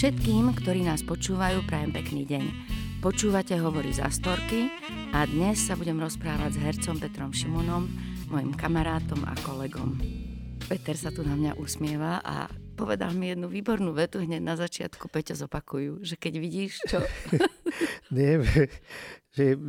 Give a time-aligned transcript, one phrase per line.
[0.00, 2.44] Všetkým, ktorí nás počúvajú, prajem pekný deň.
[3.04, 4.72] Počúvate Hovorí za storky
[5.12, 7.84] a dnes sa budem rozprávať s hercom Petrom Šimonom,
[8.32, 10.00] mojim kamarátom a kolegom.
[10.72, 12.48] Peter sa tu na mňa usmieva a
[12.80, 17.04] povedal mi jednu výbornú vetu hneď na začiatku, Peťo zopakujú, že keď vidíš, čo...
[18.16, 18.40] Nie,
[19.36, 19.60] že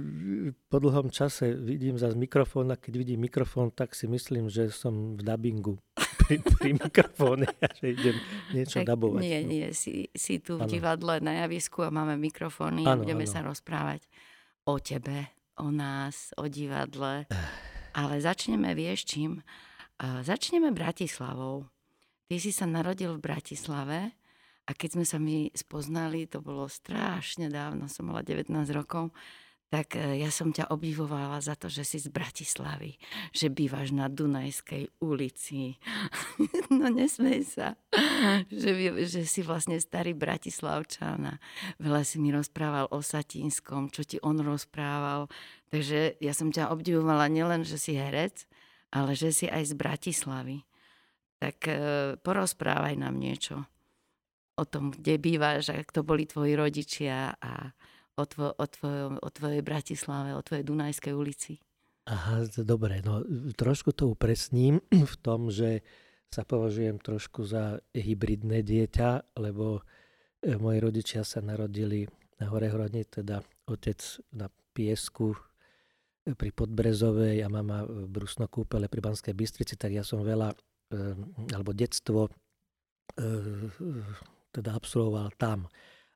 [0.72, 5.20] po dlhom čase vidím za mikrofón a keď vidím mikrofón, tak si myslím, že som
[5.20, 5.76] v dabingu
[6.40, 8.17] pri, pri mikrofóne a že idem
[8.55, 9.20] niečo tak dabovať.
[9.20, 9.49] Nie, no.
[9.52, 10.72] nie, si, si tu v ano.
[10.72, 13.34] divadle na javisku a máme mikrofóny ano, a budeme ano.
[13.34, 14.08] sa rozprávať
[14.63, 15.27] o tebe,
[15.59, 17.27] o nás, o divadle.
[17.99, 19.44] Ale začneme, vieš čím?
[19.99, 21.67] Začneme Bratislavou.
[22.31, 24.16] Ty si sa narodil v Bratislave
[24.63, 29.11] a keď sme sa my spoznali, to bolo strašne dávno, som mala 19 rokov,
[29.71, 32.99] tak e, ja som ťa obdivovala za to, že si z Bratislavy,
[33.31, 35.80] že bývaš na Dunajskej ulici.
[36.75, 37.80] no nesmej sa,
[38.52, 38.75] že,
[39.08, 41.33] že si vlastne starý Bratislavčan a
[41.80, 45.31] veľa si mi rozprával o Satinskom, čo ti on rozprával.
[45.72, 48.44] Takže ja som ťa obdivovala nielen, že si herec,
[48.91, 50.67] ale že si aj z Bratislavy
[51.41, 51.73] tak e,
[52.22, 53.66] porozprávaj nám niečo
[54.53, 57.73] o tom, kde bývaš, a kto boli tvoji rodičia a
[58.17, 61.62] o, tvo, o, tvojom, o tvojej Bratislave, o tvojej Dunajskej ulici.
[62.09, 63.22] Aha, dobre, no
[63.53, 64.81] trošku to upresním
[65.14, 65.86] v tom, že
[66.31, 69.84] sa považujem trošku za hybridné dieťa, lebo
[70.40, 72.08] e, moji rodičia sa narodili
[72.40, 74.00] na Horehrodni, teda otec
[74.31, 80.23] na piesku e, pri Podbrezovej a mama v Brusnokúpele pri Banskej Bystrici, tak ja som
[80.23, 80.56] veľa
[80.92, 82.28] Ehm, alebo detstvo
[84.56, 85.68] teda absolvoval tam.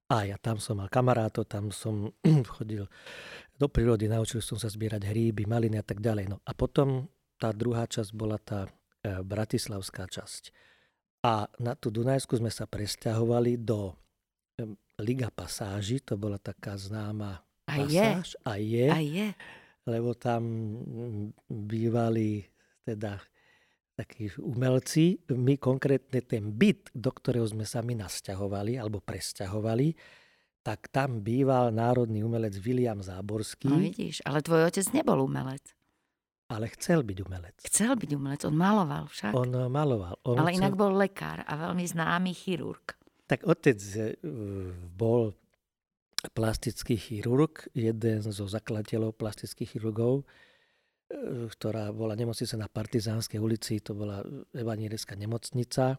[0.05, 2.13] A ja tam som mal kamarátov, tam som
[2.57, 2.85] chodil
[3.57, 6.29] do prírody, naučil som sa zbierať hríby, maliny a tak ďalej.
[6.29, 7.09] No a potom
[7.41, 8.69] tá druhá časť bola tá e,
[9.25, 10.53] bratislavská časť.
[11.25, 13.93] A na tú Dunajsku sme sa presťahovali do e,
[15.01, 18.37] Liga Pasáži, to bola taká známa a pasáž.
[18.37, 18.45] Je.
[18.45, 18.87] A je.
[18.93, 19.27] A je.
[19.89, 20.41] Lebo tam
[21.49, 22.45] bývali
[22.85, 23.17] teda
[23.95, 29.95] takí umelci, my konkrétne ten byt, do ktorého sme sa my nasťahovali alebo presťahovali,
[30.65, 33.71] tak tam býval národný umelec William Záborský.
[33.71, 35.63] No vidíš, ale tvoj otec nebol umelec.
[36.45, 37.57] Ale chcel byť umelec.
[37.65, 39.33] Chcel byť umelec, on maloval však.
[39.33, 40.13] On maloval.
[40.29, 40.61] On ale chcel...
[40.61, 42.93] inak bol lekár a veľmi známy chirurg.
[43.25, 44.13] Tak otec e,
[44.93, 45.33] bol
[46.37, 50.25] plastický chirurg, jeden zo zakladateľov plastických chirurgov
[51.51, 54.25] ktorá bola nemocnica na Partizánskej ulici, to bola
[54.57, 55.97] evanielická nemocnica e,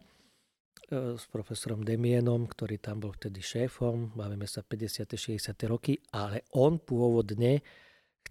[1.14, 5.06] s profesorom Demienom, ktorý tam bol vtedy šéfom, bavíme sa 50.
[5.14, 5.54] 60.
[5.70, 7.62] roky, ale on pôvodne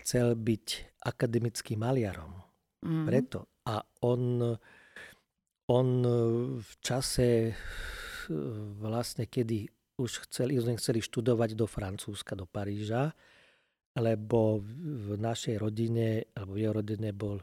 [0.04, 2.44] chcel byť akademickým maliarom.
[2.84, 3.08] Mm.
[3.08, 3.48] Preto.
[3.72, 4.44] A on,
[5.72, 5.88] on
[6.60, 7.56] v čase
[8.78, 13.16] vlastne, kedy už chceli, chceli študovať do Francúzska, do Paríža,
[13.96, 17.40] lebo v našej rodine, alebo v jeho rodine bol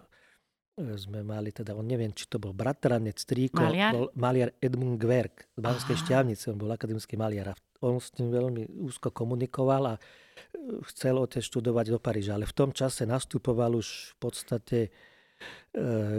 [0.76, 3.92] e, sme mali teda, on neviem, či to bol bratranec, strýko, maliar?
[3.96, 8.28] bol maliar Edmund Gwerk z Banskej šťavnice, on bol akademický maliar a on s tým
[8.28, 10.00] veľmi úzko komunikoval a e,
[10.92, 14.78] chcel otec študovať do Paríža, ale v tom čase nastupoval už v podstate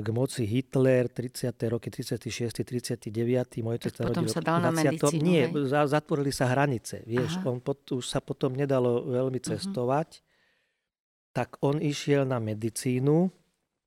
[0.02, 1.54] k moci Hitler, 30.
[1.70, 2.66] roky, 36.
[2.66, 3.62] 39.
[3.62, 4.66] Môj otec sa potom sa dal 20.
[4.66, 5.70] na medicínu, Nie, hej?
[5.86, 9.46] zatvorili sa hranice, vieš, on pot, už sa potom nedalo veľmi mhm.
[9.54, 10.10] cestovať.
[10.10, 10.32] Uh-huh
[11.34, 13.28] tak on išiel na medicínu,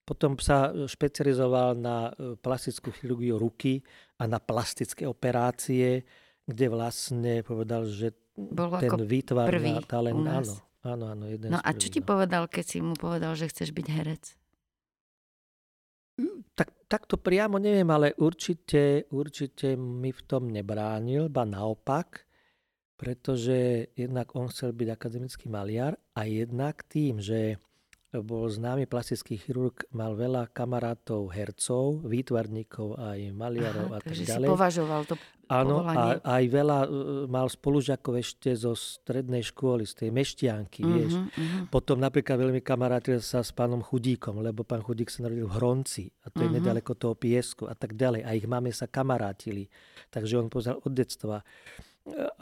[0.02, 3.86] potom sa špecializoval na e, plastickú chirurgiu ruky
[4.18, 6.02] a na plastické operácie,
[6.46, 10.20] kde vlastne povedal, že Bol ten výtvar má talent.
[10.20, 10.54] Áno,
[10.84, 11.24] áno, áno.
[11.30, 12.06] Jeden no a čo ti no.
[12.06, 14.24] povedal, keď si mu povedal, že chceš byť herec?
[16.56, 22.26] Tak, tak to priamo neviem, ale určite, určite mi v tom nebránil, ba naopak
[22.96, 27.60] pretože jednak on chcel byť akademický maliar a jednak tým, že
[28.22, 34.48] bol známy plastický chirurg, mal veľa kamarátov, hercov, výtvarníkov, aj maliarov Aha, a tak ďalej.
[34.48, 35.14] si považoval to
[35.46, 36.90] Áno, a aj veľa uh,
[37.30, 41.12] mal spolužiakov ešte zo strednej školy, z tej meštianky, uh-huh, vieš.
[41.22, 41.70] Uh-huh.
[41.70, 46.10] Potom napríklad veľmi kamarátil sa s pánom Chudíkom, lebo pán Chudík sa narodil v Hronci
[46.26, 46.50] a to uh-huh.
[46.50, 48.26] je nedaleko toho piesku a tak ďalej.
[48.26, 49.70] A ich máme sa kamarátili.
[50.10, 51.46] Takže on poznal od detstva.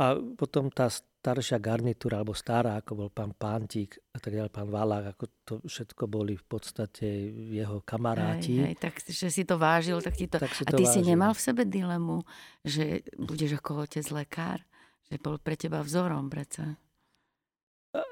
[0.01, 0.89] A potom tá
[1.25, 5.53] staršia garnitúra, alebo stará, ako bol pán Pántik a tak ďalej, pán Valák, ako to
[5.65, 7.09] všetko boli v podstate
[7.49, 8.61] jeho kamaráti.
[8.61, 10.37] Hej, hej, tak, že si to vážil, tak ti to...
[10.37, 10.93] Tak si a ty vážil.
[10.93, 12.21] si nemal v sebe dilemu,
[12.61, 14.61] že budeš ako otec lekár?
[15.09, 16.77] Že bol pre teba vzorom, preca?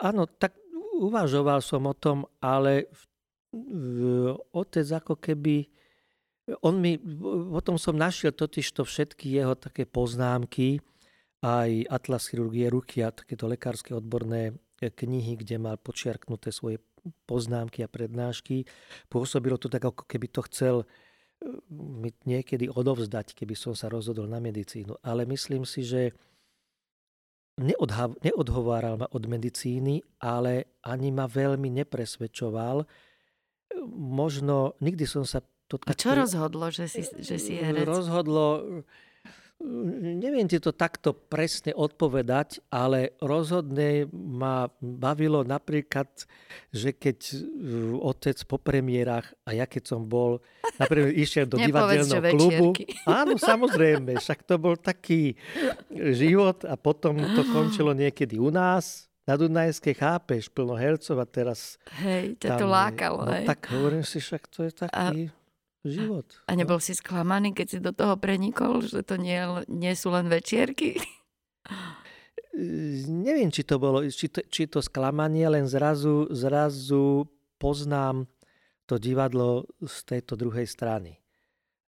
[0.00, 0.56] Áno, tak
[0.96, 2.88] uvažoval som o tom, ale
[4.56, 5.68] otec ako keby...
[6.64, 6.96] On mi,
[7.52, 10.80] potom som našiel totiž to všetky jeho také poznámky,
[11.42, 16.78] aj Atlas chirurgie ruky a takéto lekárske odborné knihy, kde mal počiarknuté svoje
[17.26, 18.66] poznámky a prednášky.
[19.10, 20.86] Pôsobilo to tak, ako keby to chcel e,
[21.70, 25.02] mi niekedy odovzdať, keby som sa rozhodol na medicínu.
[25.02, 26.14] Ale myslím si, že
[28.22, 32.86] neodhováral ma od medicíny, ale ani ma veľmi nepresvedčoval.
[33.92, 35.42] Možno nikdy som sa...
[35.70, 37.88] To A čo rozhodlo, že si, že si herec?
[37.88, 38.62] Rozhodlo
[40.02, 46.10] Neviem ti to takto presne odpovedať, ale rozhodne ma bavilo napríklad,
[46.74, 50.42] že keď uh, otec po premiérach a ja keď som bol,
[50.82, 52.74] napríklad išiel do divadelného klubu.
[53.06, 55.38] Áno, samozrejme, však to bol taký
[55.94, 61.78] život a potom to končilo niekedy u nás, na Dunajskej chápeš, plno hercov a teraz...
[62.02, 63.46] Hej, ťa to lákalo, no, hej.
[63.46, 65.30] tak hovorím si, však to je taký...
[65.30, 65.41] A
[65.82, 66.26] život.
[66.46, 70.30] A nebol si sklamaný, keď si do toho prenikol, že to nie, nie sú len
[70.30, 70.98] večierky?
[73.08, 77.26] Neviem, či to bolo, či to, či to sklamanie, len zrazu, zrazu
[77.56, 78.28] poznám
[78.84, 81.16] to divadlo z tejto druhej strany.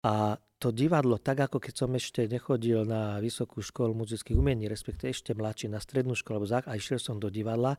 [0.05, 5.11] A to divadlo, tak ako keď som ešte nechodil na vysokú školu muzických umení, respektíve
[5.11, 7.75] ešte mladší na strednú školu a išiel som do divadla,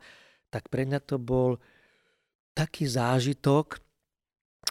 [0.52, 1.56] tak pre mňa to bol
[2.52, 3.80] taký zážitok,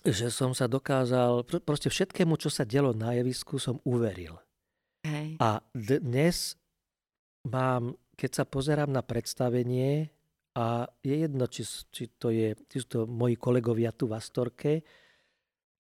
[0.04, 4.36] že som sa dokázal, proste všetkému, čo sa dialo na javisku, som uveril.
[5.08, 5.40] Hej.
[5.40, 6.60] A dnes
[7.48, 10.12] mám, keď sa pozerám na predstavenie,
[10.54, 14.86] a je jedno, či, či, to je, či sú to moji kolegovia tu v Astorke,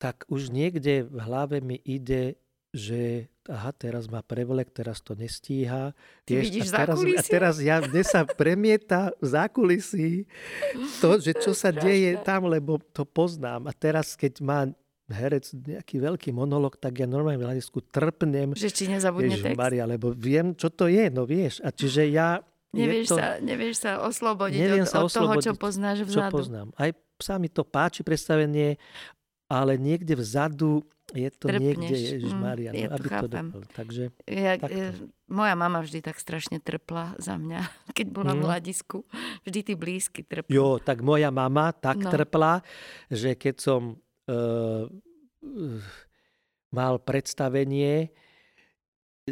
[0.03, 2.43] tak už niekde v hlave mi ide
[2.75, 5.97] že aha, teraz má prevlek, teraz to nestíha.
[6.29, 10.11] Ty vieš, vidíš a teraz, a teraz ja, mne sa premieta v zákulisí
[11.01, 13.67] to, že čo sa deje tam, lebo to poznám.
[13.67, 14.61] A teraz, keď má
[15.09, 18.53] herec nejaký veľký monolog, tak ja normálne v hľadisku trpnem.
[18.53, 19.57] Že či nezabudne text.
[19.57, 21.65] Maria, lebo viem, čo to je, no vieš.
[21.65, 22.45] A čiže ja...
[22.69, 26.37] Nevieš, to, sa, nevieš sa oslobodiť od, sa od oslobodiť, toho, čo poznáš vzadu.
[26.37, 26.69] Čo poznám.
[26.77, 28.77] Aj sa mi to páči predstavenie,
[29.49, 30.85] ale niekde vzadu
[31.17, 31.65] je to Trpneš.
[31.65, 33.21] niekde, Ježiš Maria, mm, no, aby chápem.
[33.25, 33.61] to dopadlo.
[33.73, 34.93] Takže ja, e,
[35.33, 37.65] moja mama vždy tak strašne trpla za mňa,
[37.97, 38.39] keď bola mm.
[38.39, 38.99] v hľadisku.
[39.49, 40.53] Vždy tí blízky trpli.
[40.53, 42.13] Jo, tak moja mama tak no.
[42.13, 42.61] trpla,
[43.09, 43.97] že keď som
[44.29, 44.85] uh,
[46.69, 48.13] mal predstavenie,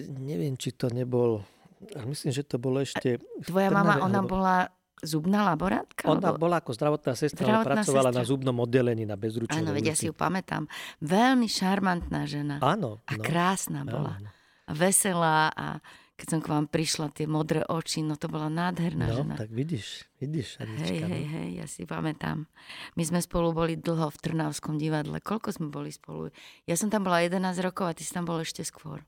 [0.00, 1.44] neviem, či to nebol,
[1.92, 3.20] myslím, že to bolo ešte...
[3.20, 4.56] A tvoja mama, ona bola
[5.06, 6.10] zubná laborátka?
[6.10, 6.42] Ona alebo...
[6.42, 8.20] bola ako zdravotná sestra, zdravotná ale pracovala sestra.
[8.20, 10.66] na zubnom oddelení na bezručnej Áno, vedia si ju pamätám.
[10.98, 12.58] Veľmi šarmantná žena.
[12.58, 13.00] Áno.
[13.06, 14.18] A no, krásna bola.
[14.18, 14.28] Áno.
[14.66, 15.78] A veselá a
[16.16, 19.34] keď som k vám prišla, tie modré oči, no to bola nádherná no, žena.
[19.36, 20.56] tak vidíš, vidíš.
[20.64, 21.32] Hej, hej, no.
[21.36, 22.48] hej, ja si pamätám.
[22.96, 25.20] My sme spolu boli dlho v Trnavskom divadle.
[25.20, 26.32] Koľko sme boli spolu?
[26.64, 29.04] Ja som tam bola 11 rokov a ty si tam bol ešte skôr.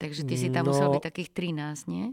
[0.00, 2.08] Takže ty si tam no, musel byť takých 13, nie?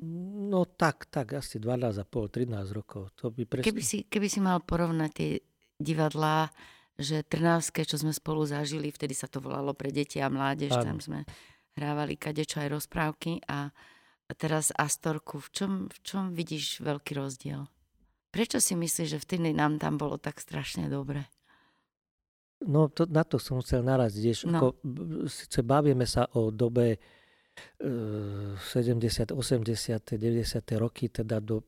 [0.52, 3.16] No tak, tak, asi 12 a pol, 13 rokov.
[3.24, 3.64] To by presne...
[3.64, 5.40] keby, si, keby si mal porovnať tie
[5.80, 6.52] divadlá,
[7.00, 10.84] že Trnavské, čo sme spolu zažili, vtedy sa to volalo pre deti a mládež, ano.
[10.84, 11.20] tam sme
[11.80, 13.72] hrávali kadečo aj rozprávky a
[14.36, 17.72] teraz Astorku, v čom, v čom vidíš veľký rozdiel?
[18.36, 21.24] Prečo si myslíš, že vtedy nám tam bolo tak strašne dobre?
[22.68, 24.50] No to, na to som chcel naraziť.
[24.50, 24.60] No.
[24.60, 24.68] Ako,
[25.32, 27.00] sice bavíme sa o dobe
[27.80, 30.82] 70., 80., 90.
[30.82, 31.64] roky, teda do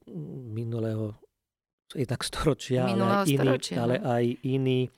[0.49, 1.17] minulého
[1.89, 4.05] tak storočia, ale aj, iný, ale no.
[4.13, 4.89] aj iný e,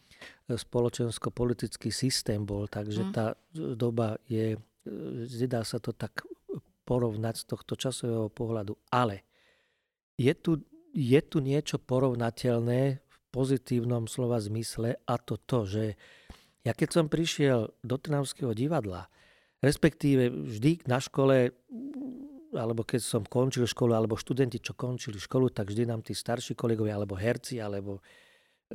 [0.59, 3.11] spoločensko-politický systém bol, takže mm.
[3.15, 4.59] tá doba je,
[5.39, 6.27] nedá sa to tak
[6.83, 8.75] porovnať z tohto časového pohľadu.
[8.91, 9.23] Ale
[10.19, 10.59] je tu,
[10.91, 15.83] je tu niečo porovnateľné v pozitívnom slova zmysle a to to, že
[16.61, 19.07] ja keď som prišiel do Trnavského divadla,
[19.61, 21.53] Respektíve vždy na škole,
[22.57, 26.57] alebo keď som končil školu, alebo študenti, čo končili školu, tak vždy nám tí starší
[26.57, 28.01] kolegovia, alebo herci, alebo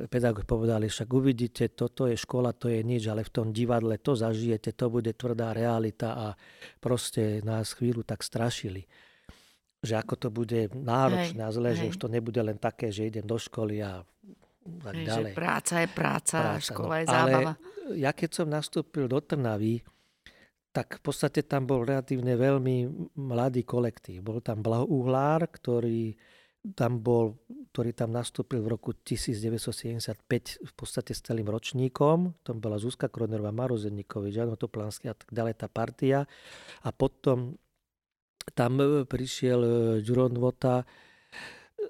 [0.07, 4.13] pedagóg povedali, však uvidíte, toto je škola, to je nič, ale v tom divadle to
[4.13, 6.27] zažijete, to bude tvrdá realita a
[6.77, 8.85] proste nás chvíľu tak strašili
[9.87, 11.77] že ako to bude náročné hej, a zle, hej.
[11.77, 14.01] že už to nebude len také, že idem do školy a
[14.83, 15.31] tak hej, ďalej.
[15.31, 16.99] Že práca je práca, práca škola no.
[16.99, 17.51] je zábava.
[17.55, 19.85] Ale ja keď som nastúpil do Trnavy,
[20.77, 24.21] tak v podstate tam bol relatívne veľmi mladý kolektív.
[24.21, 26.13] Bol tam Blaho Uhlár, ktorý
[26.77, 27.41] tam bol,
[27.73, 30.21] ktorý tam nastúpil v roku 1975
[30.61, 32.37] v podstate s celým ročníkom.
[32.45, 36.29] Tam bola Zuzka Kronerová, Maro Zednikovič, Jano Toplansky a tak ďalej tá partia.
[36.85, 37.57] A potom
[38.53, 38.77] tam
[39.09, 39.59] prišiel
[40.05, 40.85] Ďuron Vota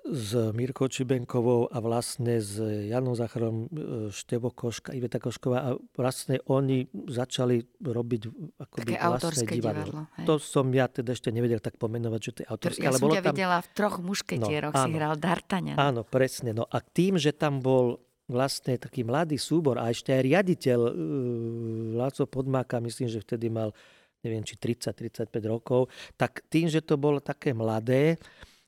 [0.08, 6.40] s Mirkou Čibenkovou a vlastne s Janom Zacharom e, Števo Koška, Iveta Košková a vlastne
[6.48, 8.22] oni začali robiť
[8.60, 10.08] akoby Také vlastné divadlo.
[10.08, 12.84] divadlo to som ja teda ešte nevedel tak pomenovať, že to je autorské.
[12.84, 13.34] Ja ale som bolo ťa tam...
[13.36, 15.78] videla v troch mušketieroch, no, si hral D'Artagnan.
[15.80, 16.52] Áno, presne.
[16.56, 20.92] No a tým, že tam bol vlastne taký mladý súbor a ešte aj riaditeľ uh,
[21.96, 23.72] Láco Podmáka, myslím, že vtedy mal
[24.26, 25.88] neviem, či 30-35 rokov,
[26.20, 28.18] tak tým, že to bolo také mladé,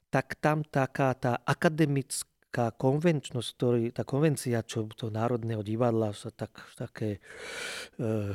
[0.10, 6.54] tak tam taká tá akademická konvenčnosť, ktorý, tá konvencia, čo to Národného divadla sa tak,
[6.74, 7.22] také
[8.02, 8.34] e,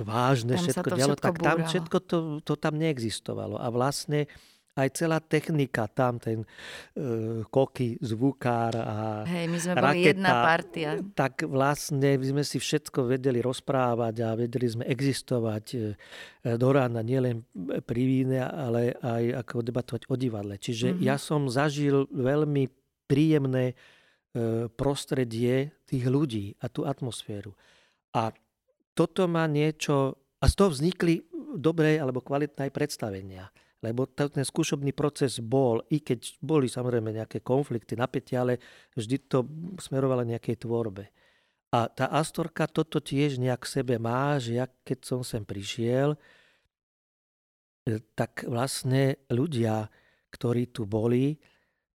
[0.00, 3.60] vážne tam všetko dialo, tak tam všetko to, to tam neexistovalo.
[3.60, 4.32] A vlastne
[4.78, 8.96] aj celá technika tam, ten uh, koky, zvukár a
[9.26, 10.88] Hej, my sme raketa, boli jedna partia.
[11.12, 15.82] Tak vlastne my sme si všetko vedeli rozprávať a vedeli sme existovať uh,
[16.54, 17.42] do rána, nielen
[17.82, 20.54] pri víne, ale aj ako debatovať o divadle.
[20.56, 21.04] Čiže mm-hmm.
[21.04, 22.70] ja som zažil veľmi
[23.10, 27.52] príjemné uh, prostredie tých ľudí a tú atmosféru.
[28.14, 28.30] A
[28.94, 31.26] toto má niečo, a z toho vznikli
[31.58, 37.40] dobré alebo kvalitné aj predstavenia lebo ten skúšobný proces bol, i keď boli samozrejme nejaké
[37.40, 38.60] konflikty, napätia, ale
[38.92, 39.48] vždy to
[39.80, 41.08] smerovalo nejakej tvorbe.
[41.70, 46.18] A tá Astorka toto tiež nejak v sebe má, že ja keď som sem prišiel,
[47.88, 49.88] e, tak vlastne ľudia,
[50.28, 51.40] ktorí tu boli,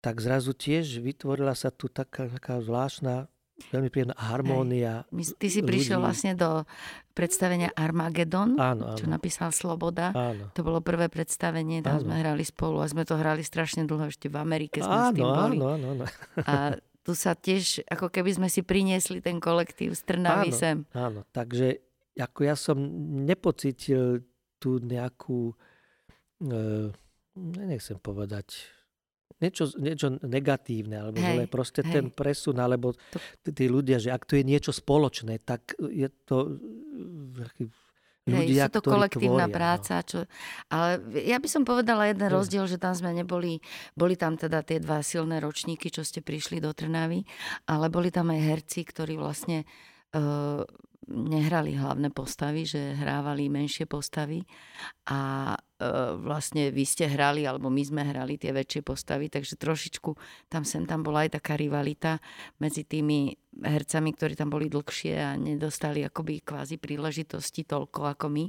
[0.04, 3.32] tak zrazu tiež vytvorila sa tu taká, taká zvláštna
[3.70, 5.06] veľmi príjemná harmónia.
[5.14, 5.38] Hej.
[5.38, 5.70] Ty si ľudí.
[5.70, 6.66] prišiel vlastne do
[7.14, 8.98] predstavenia Armagedon, áno, áno.
[8.98, 10.10] čo napísal Sloboda.
[10.16, 10.50] Áno.
[10.56, 12.04] To bolo prvé predstavenie, tam áno.
[12.10, 15.16] sme hrali spolu a sme to hrali strašne dlho, ešte v Amerike sme áno, s
[15.16, 15.58] tým boli.
[15.60, 16.06] Áno, áno, áno.
[16.48, 16.56] A
[17.02, 20.78] tu sa tiež, ako keby sme si priniesli ten kolektív z Trnavy áno, sem.
[20.94, 21.82] Áno, takže
[22.18, 22.78] ako ja som
[23.26, 24.26] nepocítil
[24.62, 25.52] tú nejakú,
[26.46, 26.94] e,
[27.40, 28.70] nechcem povedať,
[29.40, 31.94] niečo, niečo negatívne, alebo hej, proste hej.
[31.94, 32.92] ten presun, alebo
[33.46, 36.60] tí ľudia, že ak to je niečo spoločné, tak je to
[38.28, 39.58] ľudia, Hej, sú to kolektívna tvoria, no.
[39.58, 39.94] práca.
[39.98, 40.06] No.
[40.06, 40.18] Čo,
[40.70, 40.90] ale
[41.26, 42.38] ja by som povedala jeden hmm.
[42.38, 43.58] rozdiel, že tam sme neboli,
[43.98, 47.26] boli tam teda tie dva silné ročníky, čo ste prišli do Trnavy,
[47.66, 49.66] ale boli tam aj herci, ktorí vlastne
[50.14, 50.62] uh,
[51.12, 54.42] nehrali hlavné postavy, že hrávali menšie postavy.
[55.12, 55.60] A e,
[56.18, 60.16] vlastne vy ste hrali, alebo my sme hrali tie väčšie postavy, takže trošičku
[60.48, 62.24] tam sem tam bola aj taká rivalita
[62.58, 68.46] medzi tými hercami, ktorí tam boli dlhšie a nedostali akoby kvázi príležitosti toľko ako my,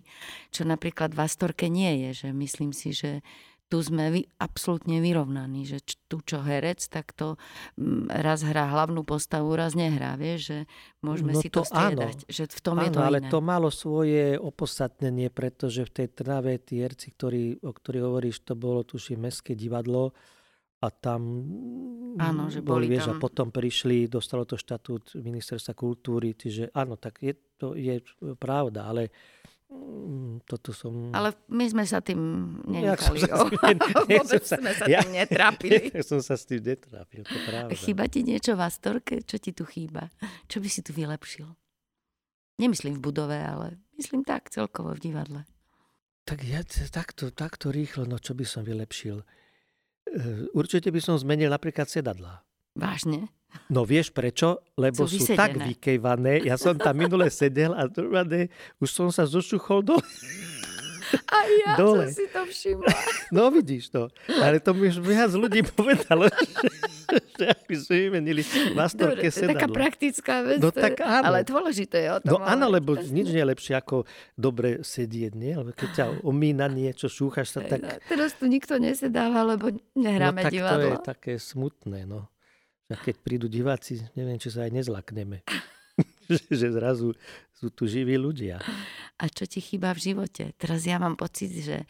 [0.54, 3.26] čo napríklad v Astorke nie je, že myslím si, že
[3.72, 7.40] tu sme vy, absolútne vyrovnaní, že tu čo herec, tak to
[7.80, 10.58] mm, raz hrá hlavnú postavu, raz nehrá, vieš, že
[11.00, 12.28] môžeme no si to, to striedať, áno.
[12.28, 13.30] že v tom áno, je to ale iné.
[13.32, 18.52] to malo svoje opodstatnenie, pretože v tej Trnave tí herci, ktorí, o ktorých hovoríš, to
[18.60, 20.12] bolo tuším Mestské divadlo
[20.84, 21.48] a tam
[22.20, 23.16] áno, že boli, boli vieš, tam...
[23.16, 28.04] a potom prišli, dostalo to štatút ministerstva kultúry, čiže áno, tak je, to je
[28.36, 29.08] pravda, ale
[30.46, 31.14] toto som...
[31.14, 32.20] Ale my sme sa tým
[32.66, 33.24] nenechali.
[33.24, 33.46] Ja
[34.10, 35.88] Vôbec sa, sme sa ja, tým netrápili.
[35.96, 37.72] Ja som sa s tým netrápil, to pravda.
[37.76, 39.22] Chýba ti niečo v Astorke?
[39.22, 40.10] Čo ti tu chýba?
[40.48, 41.48] Čo by si tu vylepšil?
[42.60, 45.40] Nemyslím v budove, ale myslím tak celkovo v divadle.
[46.22, 46.62] Tak ja
[46.92, 49.18] takto, takto rýchlo, no čo by som vylepšil?
[50.12, 52.42] Eh, určite by som zmenil napríklad sedadla.
[52.78, 53.30] Vážne?
[53.72, 54.60] No vieš prečo?
[54.76, 56.44] Lebo sú, sú tak vykejvané.
[56.44, 60.04] Ja som tam minule sedel a druhé, už som sa zošuchol dole.
[61.28, 62.08] A ja dole.
[62.08, 62.88] som si to všimla.
[63.32, 64.12] No vidíš to.
[64.28, 66.28] Ale to mi už viac ľudí povedalo,
[67.40, 68.44] že, aby sme vymenili
[68.76, 69.56] na storke sedadlo.
[69.56, 70.60] Taká praktická vec.
[70.60, 71.32] No tak áno.
[71.32, 72.30] Ale dôležité je o tom.
[72.36, 74.04] No áno, lebo nič nie je lepšie ako
[74.36, 75.56] dobre sedieť, nie?
[75.56, 77.80] Lebo keď ťa omína niečo, šúchaš sa tak...
[77.80, 80.76] No, teraz tu nikto nesedáva, lebo nehráme no, tak divadlo.
[80.76, 82.31] to je také smutné, no.
[82.92, 85.40] A keď prídu diváci, neviem, či sa aj nezlakneme.
[86.28, 87.16] že zrazu
[87.56, 88.60] sú tu živí ľudia.
[89.20, 90.52] A čo ti chýba v živote?
[90.60, 91.84] Teraz ja mám pocit, že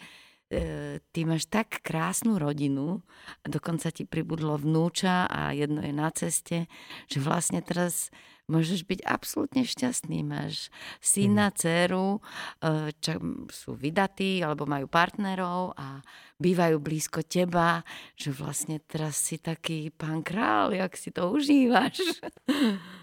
[0.53, 3.01] e, ty máš tak krásnu rodinu
[3.43, 6.69] a dokonca ti pribudlo vnúča a jedno je na ceste,
[7.09, 8.13] že vlastne teraz
[8.53, 10.21] môžeš byť absolútne šťastný.
[10.21, 10.69] Máš
[11.01, 11.55] syna, mm.
[11.57, 12.21] dceru,
[12.61, 13.17] e, čo
[13.49, 16.05] sú vydatí alebo majú partnerov a
[16.37, 17.81] bývajú blízko teba,
[18.19, 21.97] že vlastne teraz si taký pán král, jak si to užívaš.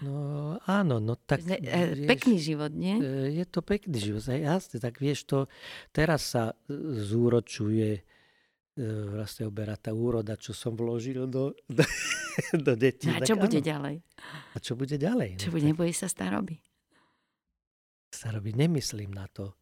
[0.00, 1.44] No áno, no tak...
[1.44, 2.96] Ne, e, vieš, pekný život, nie?
[2.96, 5.38] E, je to pekný život, jasne, tak vieš to,
[5.92, 6.56] teraz sa
[6.96, 8.00] zúročuje
[9.12, 11.84] vlastne oberá tá úroda, čo som vložil do, do,
[12.66, 13.12] do detí.
[13.12, 13.68] No a čo tak, bude áno.
[13.68, 13.94] ďalej?
[14.54, 15.30] A čo bude ďalej?
[15.36, 16.56] Čo bude, nebojí sa staroby?
[18.10, 19.54] Staroby, nemyslím na to.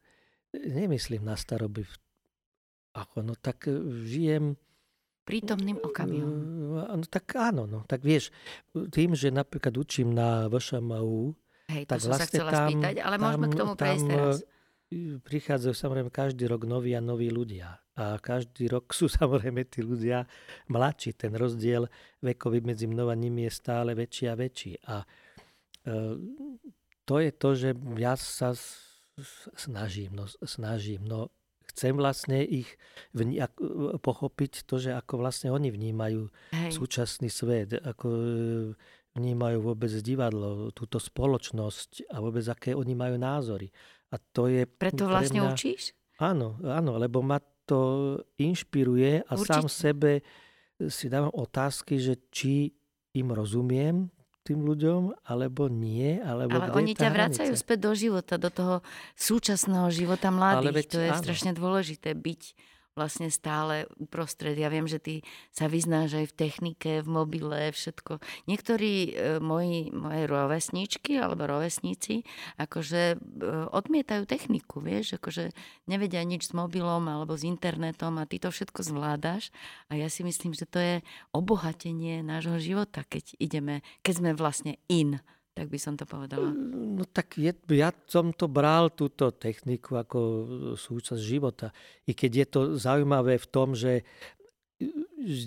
[0.55, 1.85] Nemyslím na staroby.
[2.97, 3.77] Ako, no tak e,
[4.09, 4.57] žijem
[5.29, 6.33] prítomným okamihom.
[6.73, 7.85] No, tak áno, no.
[7.85, 8.33] Tak vieš,
[8.73, 11.37] tým, že napríklad učím na VŠMU,
[11.69, 14.05] Hej, to tak som vlastne sa chcela tam, spýtať, ale tam, môžeme k tomu prejsť
[14.09, 14.37] teraz.
[15.21, 17.76] Prichádzajú samozrejme každý rok noví a noví ľudia.
[17.99, 20.25] A každý rok sú samozrejme tí ľudia
[20.73, 21.12] mladší.
[21.18, 21.90] Ten rozdiel
[22.25, 24.73] vekový medzi mnou a nimi je stále väčší a väčší.
[24.88, 25.04] A
[25.85, 25.97] e,
[27.04, 28.57] to je to, že ja sa
[29.59, 31.04] snažím, no, snažím.
[31.04, 31.28] No,
[31.68, 32.80] chcem vlastne ich
[33.12, 33.38] vní,
[34.00, 36.73] pochopiť to, že ako vlastne oni vnímajú Hej.
[36.75, 38.25] súčasný svet, ako e,
[39.19, 43.69] vnímajú vôbec divadlo, túto spoločnosť a vôbec aké oni majú názory.
[44.15, 45.51] A to je Preto pre vlastne mňa...
[45.53, 45.93] učíš?
[46.23, 49.51] Áno, áno, lebo ma to inšpiruje a Určite.
[49.51, 50.13] sám sebe
[50.89, 52.73] si dávam otázky, že či
[53.19, 54.09] im rozumiem,
[54.49, 58.81] tým ľuďom, alebo nie, alebo Ale oni ťa vracajú späť do života, do toho
[59.13, 60.73] súčasného života mladých.
[60.73, 61.21] veď, to je áno.
[61.21, 62.43] strašne dôležité byť
[62.99, 64.59] vlastne stále uprostred.
[64.59, 65.14] Ja viem, že ty
[65.55, 68.19] sa vyznáš aj v technike, v mobile, všetko.
[68.50, 72.26] Niektorí e, moji, moje rovesničky alebo rovesníci
[72.59, 73.17] akože e,
[73.71, 75.55] odmietajú techniku, vieš, akože
[75.87, 79.55] nevedia nič s mobilom alebo s internetom a ty to všetko zvládaš
[79.87, 80.95] a ja si myslím, že to je
[81.31, 85.23] obohatenie nášho života, keď ideme, keď sme vlastne in
[85.59, 86.55] tak by som to povedala.
[86.55, 90.19] No tak je, ja som to bral, túto techniku, ako
[90.79, 91.75] súčasť života.
[92.07, 94.07] I keď je to zaujímavé v tom, že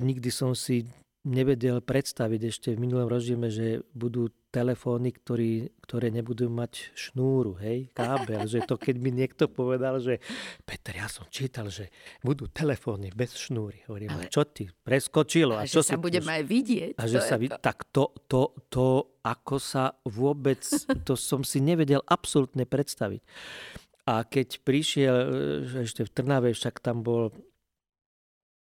[0.03, 0.83] nikdy som si
[1.21, 7.93] nevedel predstaviť ešte v minulom režime, že budú telefóny, ktorý, ktoré nebudú mať šnúru, hej,
[7.93, 8.43] kábel.
[8.49, 10.19] že to keď mi niekto povedal, že
[10.65, 11.93] Peter, ja som čítal, že
[12.25, 13.85] budú telefóny bez šnúry.
[13.87, 15.55] Hovorím, ale, čo ti preskočilo?
[15.55, 16.93] A, a čo že sa budeme aj vidieť.
[16.97, 17.61] A že sa vid- to.
[17.61, 18.87] Tak to, to, to,
[19.21, 20.65] ako sa vôbec,
[21.07, 23.21] to som si nevedel absolútne predstaviť.
[24.09, 25.15] A keď prišiel,
[25.85, 27.29] ešte v Trnave, však tam bol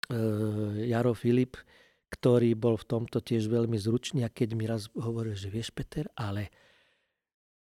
[0.07, 0.17] e,
[0.87, 1.59] Jaro Filip,
[2.09, 6.05] ktorý bol v tomto tiež veľmi zručný a keď mi raz hovoril, že vieš Peter,
[6.15, 6.53] ale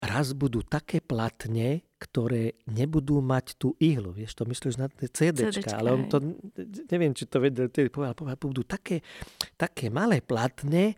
[0.00, 4.16] raz budú také platne, ktoré nebudú mať tú ihlu.
[4.16, 6.16] Vieš, to myslíš na CDčka, ale on to,
[6.88, 9.04] neviem, či to vedel, povedal, povedal, budú také,
[9.60, 10.96] také malé platne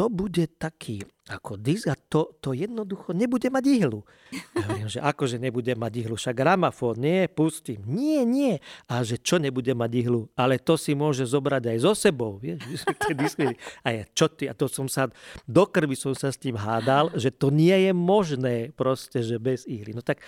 [0.00, 4.00] to bude taký ako disk a to, to jednoducho nebude mať ihlu.
[4.32, 7.84] Ja hovorím, že akože nebude mať ihlu, však gramafón, nie, pustím.
[7.84, 8.64] Nie, nie.
[8.88, 10.32] A že čo nebude mať ihlu?
[10.32, 12.40] Ale to si môže zobrať aj so sebou.
[12.40, 12.64] Vieš?
[13.84, 14.48] A ja, čo ty?
[14.48, 15.12] A to som sa,
[15.44, 19.68] do krvi som sa s tým hádal, že to nie je možné proste, že bez
[19.68, 19.92] ihly.
[19.92, 20.24] No tak,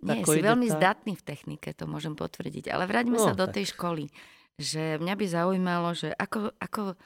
[0.00, 0.80] nie, si veľmi tá...
[0.80, 2.72] zdatný v technike, to môžem potvrdiť.
[2.72, 3.60] Ale vráťme no, sa do tak.
[3.60, 4.08] tej školy.
[4.56, 6.96] Že mňa by zaujímalo, že ako, ako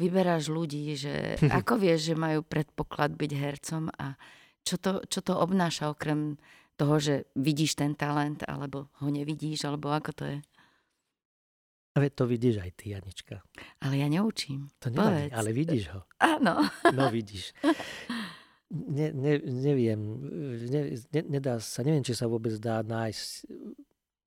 [0.00, 4.18] vyberáš ľudí, že ako vieš, že majú predpoklad byť hercom a
[4.64, 6.40] čo to, čo to obnáša okrem
[6.74, 10.38] toho, že vidíš ten talent, alebo ho nevidíš, alebo ako to je?
[11.94, 13.46] Ale to vidíš aj ty, Janička.
[13.78, 14.66] Ale ja neučím.
[14.82, 16.00] To nevadí, ale vidíš ho.
[16.34, 16.66] Áno.
[16.90, 17.54] No vidíš.
[18.74, 20.00] Ne, ne, neviem,
[20.66, 23.46] ne, ne, nedá sa, neviem, či sa vôbec dá nájsť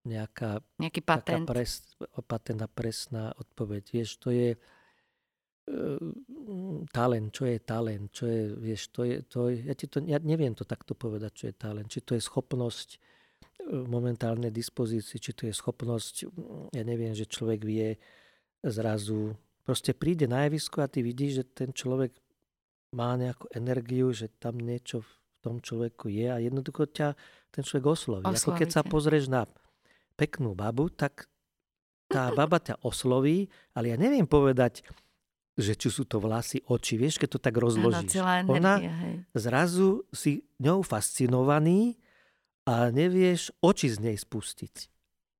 [0.08, 1.44] nejaká Nejaký patent.
[1.44, 1.84] Pres,
[2.24, 3.84] patent a presná odpoveď.
[3.92, 4.56] Vieš, to je,
[6.92, 10.20] talent, čo je talent, čo je, vieš, to je, to je ja, ti to, ja
[10.24, 12.98] neviem to takto povedať, čo je talent, či to je schopnosť e,
[13.76, 16.32] momentálnej dispozícii, či to je schopnosť,
[16.72, 18.00] ja neviem, že človek vie
[18.64, 19.36] zrazu,
[19.68, 22.16] proste príde na javisko a ty vidíš, že ten človek
[22.96, 25.12] má nejakú energiu, že tam niečo v
[25.44, 27.12] tom človeku je a jednoducho ťa
[27.52, 28.24] ten človek osloví.
[28.24, 28.40] Oslovíte.
[28.40, 29.44] Ako keď sa pozrieš na
[30.16, 31.28] peknú babu, tak
[32.08, 34.88] tá baba ťa osloví, ale ja neviem povedať,
[35.58, 38.06] že či sú to vlasy, oči, vieš, keď to tak rozložíš.
[38.06, 39.16] Áno, celá energia, Ona hej.
[39.34, 41.98] zrazu si ňou fascinovaný
[42.70, 44.94] a nevieš oči z nej spustiť.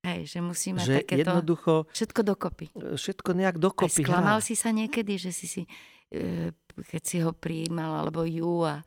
[0.08, 1.22] Hej, že musíme že takéto...
[1.22, 1.74] jednoducho...
[1.94, 2.66] Všetko dokopy.
[2.74, 4.02] Všetko nejak dokopy.
[4.02, 5.62] Aj sklamal si sa niekedy, že si si
[6.10, 6.50] e,
[6.86, 8.82] keď si ho prijímal, alebo ju a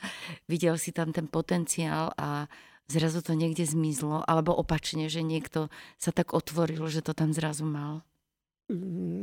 [0.51, 2.47] videl si tam ten potenciál a
[2.91, 7.63] zrazu to niekde zmizlo, alebo opačne, že niekto sa tak otvoril, že to tam zrazu
[7.63, 8.03] mal.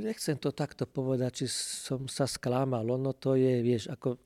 [0.03, 2.83] Nechcem to takto povedať, či som sa sklamal.
[2.83, 4.19] Ono to je, vieš, ako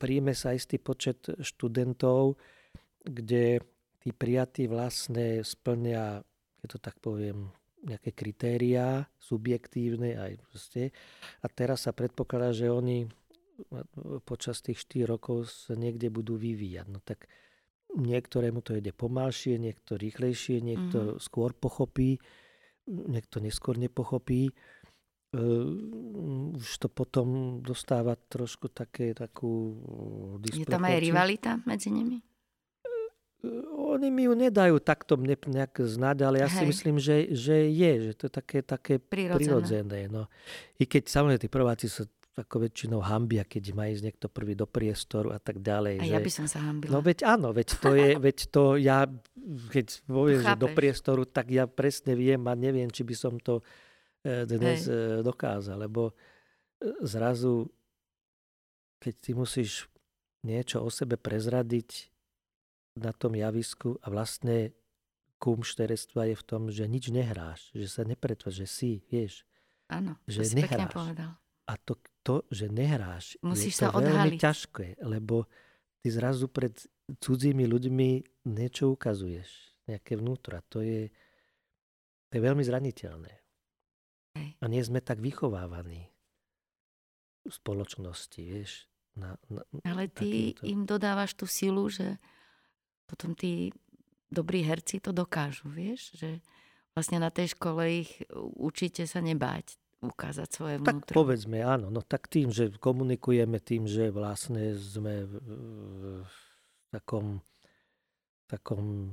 [0.00, 2.40] príjme sa istý počet študentov,
[3.04, 3.60] kde
[4.00, 6.24] tí prijatí vlastne splnia,
[6.64, 7.52] keď to tak poviem,
[7.84, 10.92] nejaké kritériá subjektívne aj proste.
[11.44, 13.08] A teraz sa predpokladá, že oni
[14.24, 16.86] počas tých 4 rokov sa niekde budú vyvíjať.
[16.88, 17.28] No tak
[17.92, 21.20] niektorému to ide pomalšie, niekto rýchlejšie, niekto mm-hmm.
[21.20, 22.16] skôr pochopí
[22.90, 24.50] niekto neskôr nepochopí,
[26.58, 29.78] už to potom dostáva trošku také, takú
[30.42, 32.18] Je tam aj rivalita medzi nimi?
[33.90, 36.56] oni mi ju nedajú takto nejak znať, ale ja Hej.
[36.60, 39.40] si myslím, že, že je, že to je také, také prirodzené.
[39.40, 40.28] prirodzené no.
[40.76, 42.04] I keď samozrejme tí prváci sa
[42.40, 46.00] ako väčšinou hambia, keď má ísť niekto prvý do priestoru a tak ďalej.
[46.00, 46.12] A že...
[46.16, 46.96] ja by som sa hambila.
[46.96, 49.04] No veď áno, veď to je, veď to ja,
[49.70, 53.60] keď poviem, že do priestoru, tak ja presne viem a neviem, či by som to
[54.24, 55.20] e, dnes Hej.
[55.20, 56.14] E, dokázal, lebo e,
[57.04, 57.68] zrazu,
[58.98, 59.86] keď ty musíš
[60.42, 62.08] niečo o sebe prezradiť
[62.96, 64.72] na tom javisku a vlastne
[65.40, 69.48] kum šterectva je v tom, že nič nehráš, že sa nepretváš, že si, vieš.
[69.88, 70.92] Áno, že to nehráš.
[70.92, 71.30] povedal.
[71.64, 75.48] A to, to, že nehráš, Musíš je to sa veľmi ťažké, lebo
[76.00, 76.72] ty zrazu pred
[77.18, 78.08] cudzími ľuďmi
[78.52, 79.48] niečo ukazuješ,
[79.88, 80.62] nejaké vnútra.
[80.70, 81.08] To je,
[82.28, 83.32] to je veľmi zraniteľné.
[84.38, 84.48] Hej.
[84.62, 86.06] A nie sme tak vychovávaní
[87.42, 88.86] v spoločnosti, vieš.
[89.18, 90.62] Na, na, Ale ty takýmto...
[90.70, 92.22] im dodávaš tú silu, že
[93.10, 93.74] potom tí
[94.30, 96.38] dobrí herci to dokážu, vieš, že
[96.94, 98.22] vlastne na tej škole ich
[98.54, 101.12] učíte sa nebáť ukázať svoje vnútro.
[101.12, 101.92] Tak povedzme, áno.
[101.92, 106.04] No tak tým, že komunikujeme tým, že vlastne sme v, v
[106.88, 107.44] takom,
[108.48, 109.12] takom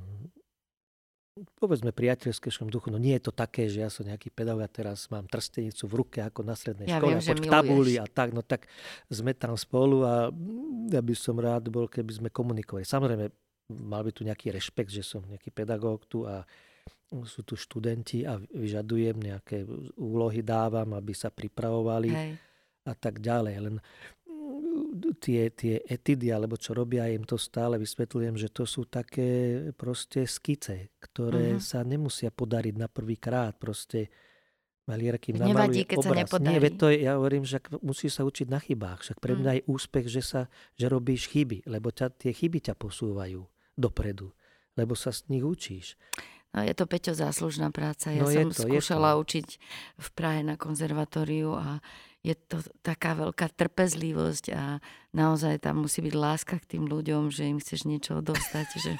[1.59, 2.89] povedzme priateľskéšom duchu.
[2.89, 5.93] No nie je to také, že ja som nejaký pedagóg a teraz mám trstenicu v
[5.93, 8.65] ruke ako na strednej ja škole, viem, tabuli a tak, no tak
[9.11, 10.33] sme tam spolu a
[10.89, 12.87] ja by som rád bol, keby sme komunikovali.
[12.87, 13.25] Samozrejme,
[13.75, 16.47] mal by tu nejaký rešpekt, že som nejaký pedagóg tu a
[17.07, 19.63] sú tu študenti a vyžadujem nejaké
[19.95, 22.31] úlohy, dávam, aby sa pripravovali Hej.
[22.83, 23.55] a tak ďalej.
[23.63, 23.75] Len
[25.19, 30.27] tie, tie etidy, alebo čo robia, im to stále vysvetľujem, že to sú také proste
[30.27, 31.63] skice, ktoré uh-huh.
[31.63, 33.55] sa nemusia podariť na prvý krát.
[33.55, 34.11] Proste
[35.51, 36.11] Nevadí, keď obraz.
[36.11, 36.51] sa nepodarí.
[36.63, 39.03] Nie, to je, ja hovorím, že musí sa učiť na chybách.
[39.03, 39.67] Však pre mňa uh-huh.
[39.67, 40.41] je úspech, že, sa,
[40.79, 43.43] že robíš chyby, lebo ťa, tie chyby ťa posúvajú
[43.75, 44.31] dopredu,
[44.79, 45.99] lebo sa z nich učíš.
[46.55, 48.09] No, je to Peťo záslužná práca.
[48.09, 49.47] Ja no som to, skúšala učiť
[49.99, 51.83] v Prahe na konzervatóriu a
[52.25, 54.83] je to taká veľká trpezlivosť a
[55.15, 58.67] naozaj tam musí byť láska k tým ľuďom, že im chceš niečo dostať.
[58.83, 58.91] že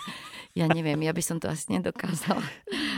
[0.60, 2.44] ja neviem, ja by som to asi nedokázala.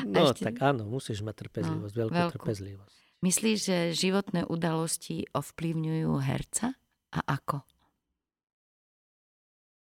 [0.06, 0.48] No ešte...
[0.48, 2.96] tak áno, musíš mať trpezlivosť, no, veľkú, veľkú trpezlivosť.
[3.20, 6.72] Myslíš, že životné udalosti ovplyvňujú herca
[7.12, 7.68] a ako?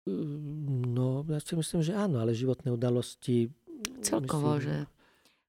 [0.09, 3.53] No, ja si myslím, že áno, ale životné udalosti...
[4.01, 4.77] Celkovo, myslím, že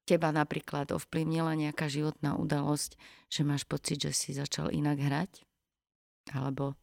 [0.06, 3.00] teba napríklad ovplyvnila nejaká životná udalosť,
[3.32, 5.32] že máš pocit, že si začal inak hrať?
[6.36, 6.76] Alebo,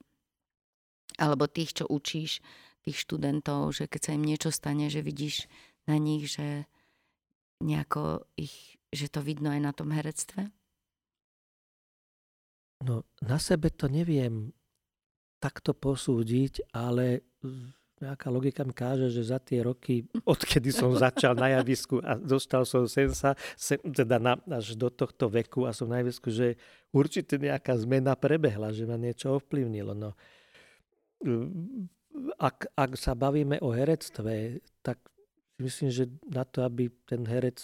[1.21, 2.41] alebo tých, čo učíš,
[2.83, 5.45] tých študentov, že keď sa im niečo stane, že vidíš
[5.85, 6.65] na nich, že
[7.61, 10.49] nejako ich, že to vidno aj na tom herectve?
[12.79, 14.55] No, na sebe to neviem
[15.43, 17.27] takto posúdiť, ale
[17.99, 22.63] nejaká logika mi káže, že za tie roky, odkedy som začal na javisku a dostal
[22.63, 26.55] som sem sa, sem, teda na, až do tohto veku a som na javisku, že
[26.95, 29.93] určite nejaká zmena prebehla, že ma niečo ovplyvnilo.
[29.93, 30.15] No,
[32.39, 35.03] ak, ak sa bavíme o herectve, tak
[35.59, 37.59] myslím, že na to, aby ten herec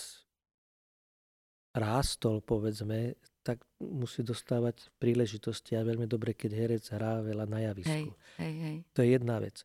[1.75, 8.11] rástol, povedzme, tak musí dostávať príležitosti a veľmi dobre, keď herec hrá veľa na javisku.
[8.39, 8.77] Hej, hej, hej.
[8.95, 9.57] To je jedna vec.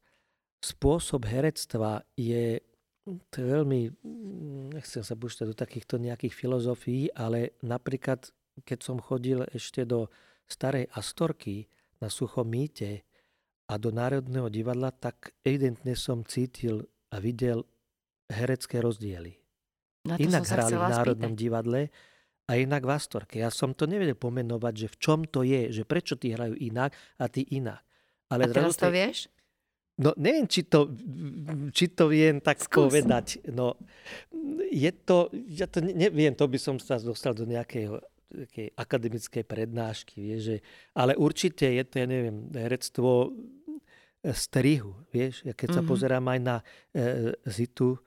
[0.59, 2.59] Spôsob herectva je,
[3.31, 3.79] to je veľmi,
[4.75, 8.27] nechcem sa púšťať do takýchto nejakých filozofií, ale napríklad,
[8.67, 10.11] keď som chodil ešte do
[10.51, 11.71] starej Astorky
[12.03, 13.07] na Suchom mýte
[13.71, 16.83] a do Národného divadla, tak evidentne som cítil
[17.15, 17.63] a videl
[18.27, 19.39] herecké rozdiely.
[20.19, 21.43] Inak hrali v Národnom spýtať.
[21.43, 21.81] divadle,
[22.49, 23.37] a inak v Astorke.
[23.37, 26.97] Ja som to nevedel pomenovať, že v čom to je, že prečo tí hrajú inak
[27.21, 27.85] a ty inak.
[28.33, 29.29] Ale a teraz to vieš?
[29.99, 30.87] No neviem, či to,
[31.75, 32.87] či to viem tak Skús.
[32.87, 33.43] povedať.
[33.51, 33.75] No,
[34.71, 40.21] je to, ja to neviem, to by som sa dostal do nejakej nejakej akademickej prednášky,
[40.21, 40.57] vieš, že,
[40.93, 43.33] ale určite je to, ja neviem, herectvo
[44.21, 45.77] strihu, vieš, ja keď mm-hmm.
[45.77, 45.89] sa mhm.
[45.89, 46.63] pozerám aj na e,
[47.49, 47.97] Zitu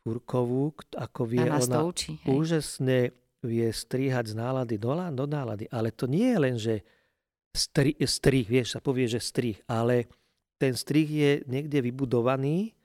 [0.00, 3.12] Furkovú, ako vie ona učí, úžasne
[3.44, 5.68] vie strihať z nálady do, do nálady.
[5.68, 6.74] Ale to nie je len, že
[7.52, 10.08] stri, strih, vieš, sa povie, že strih, ale
[10.60, 12.76] ten strih je niekde vybudovaný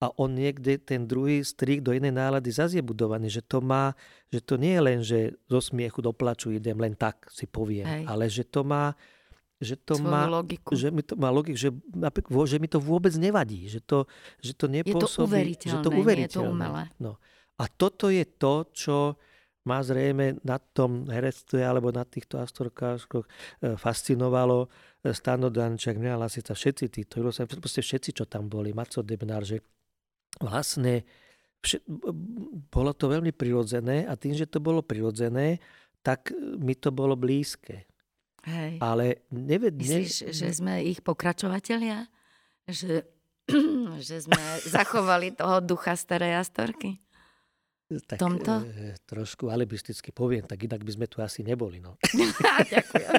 [0.00, 3.92] a on niekde, ten druhý strih do inej nálady zase je budovaný, že to má,
[4.32, 7.84] že to nie je len, že zo smiechu do plaču idem len tak, si poviem,
[7.84, 8.04] Hej.
[8.08, 8.96] ale že to má
[9.62, 10.76] že to Svoju má, logiku.
[10.76, 11.70] Že mi to má logiku, že,
[12.50, 14.04] že mi to vôbec nevadí, že to,
[14.42, 15.00] že to nepôsobí.
[15.00, 16.20] Je to uveriteľné, že to uveriteľné.
[16.20, 16.82] nie je to umelé.
[17.00, 17.12] No.
[17.56, 18.96] A toto je to, čo,
[19.64, 23.30] ma zrejme na tom herectve alebo na týchto astorkáškoch e,
[23.80, 24.68] fascinovalo
[25.12, 27.20] Stano Dančak, Mňa Lasica, všetci títo,
[27.60, 29.60] proste všetci, čo tam boli, Maco Debnár, že
[30.40, 31.04] vlastne
[32.72, 35.60] bolo to veľmi prirodzené a tým, že to bolo prirodzené,
[36.00, 37.84] tak mi to bolo blízke.
[38.44, 38.76] Hej.
[38.80, 40.32] Ale neved, Myslíš, ne...
[40.32, 42.08] že sme ich pokračovatelia?
[42.68, 43.08] Že,
[44.08, 47.03] že sme zachovali toho ducha starej Astorky?
[47.84, 48.64] Tak tomto?
[48.64, 51.84] E, trošku alibisticky poviem, tak inak by sme tu asi neboli.
[51.84, 52.00] No.
[52.72, 53.12] Ďakujem.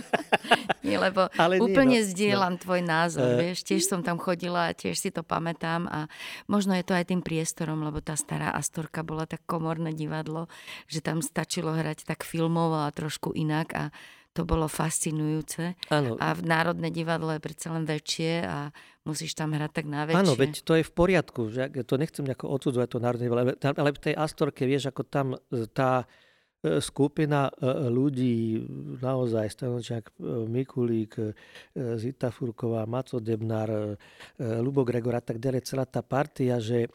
[0.82, 2.62] Nie, lebo Ale úplne nie, no, zdieľam no.
[2.62, 3.38] tvoj názor.
[3.38, 3.38] E...
[3.45, 6.10] Vieš, tiež som tam chodila a tiež si to pamätám a
[6.49, 10.49] možno je to aj tým priestorom, lebo tá stará Astorka bola tak komorné divadlo,
[10.89, 13.84] že tam stačilo hrať tak filmovo a trošku inak a
[14.36, 15.80] to bolo fascinujúce.
[15.88, 16.19] Ano.
[16.19, 18.76] A v Národné divadlo je predsa len väčšie a
[19.08, 20.19] musíš tam hrať tak na väčšie.
[20.19, 21.48] Áno, veď to je v poriadku.
[21.48, 25.39] Že to nechcem nejako odsudzovať to Národné divadlo, ale v tej Astorke, vieš, ako tam
[25.39, 27.52] e, tá e, skupina e,
[27.88, 28.60] ľudí,
[29.00, 30.12] naozaj Stanočiak,
[30.52, 31.15] Mikulík,
[31.95, 33.95] Zita Furková, Maco Debnár,
[34.36, 36.91] Lubo Gregor a tak ďalej, celá tá partia, že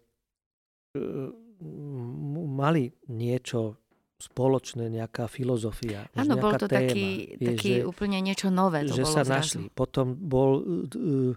[2.50, 3.79] mali niečo
[4.20, 6.06] spoločné, nejaká filozofia.
[6.12, 8.84] Áno, bol to téma, taký, je, taký že, úplne niečo nové.
[8.84, 9.32] To že bolo sa zrazu.
[9.32, 9.64] našli.
[9.72, 11.32] Potom bol uh,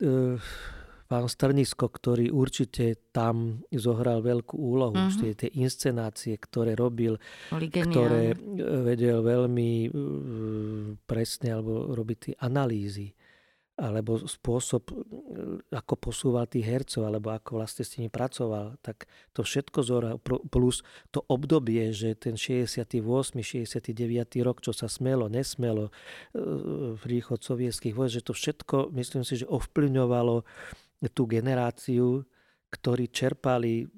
[0.00, 0.38] uh,
[1.10, 4.94] pán Strnisko, ktorý určite tam zohral veľkú úlohu.
[4.94, 5.18] Uh-huh.
[5.18, 7.18] Tie, tie inscenácie, ktoré robil,
[7.50, 8.38] ktoré
[8.86, 9.92] vedel veľmi uh,
[11.02, 13.10] presne alebo robiť tie analýzy
[13.80, 14.94] alebo spôsob, e,
[15.72, 20.10] ako posúval tých hercov, alebo ako vlastne s nimi pracoval, tak to všetko zora,
[20.52, 22.92] plus to obdobie, že ten 68.
[23.40, 23.96] 69.
[24.44, 25.88] rok, čo sa smelo, nesmelo,
[26.36, 30.44] e, príchod sovietských vojsk, že to všetko, myslím si, že ovplyvňovalo
[31.16, 32.28] tú generáciu,
[32.68, 33.88] ktorí čerpali